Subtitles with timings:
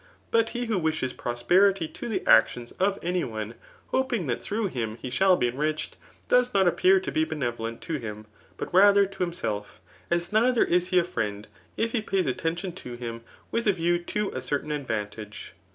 [0.31, 3.53] But he who wishes prosperity to the actions of any one,
[3.89, 5.95] hoping that through him he shall t>e enriched,
[6.27, 8.25] does not appear to be benevolent to htm,
[8.57, 9.79] but rather to himself;
[10.09, 13.99] as neither is he a friend if he pays attention to him with a view
[14.05, 15.53] to a certain advan tage.